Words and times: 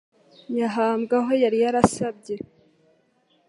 Yahambwe 0.59 1.13
aho 1.19 1.31
yari 1.43 1.57
yarasabye 1.63 2.35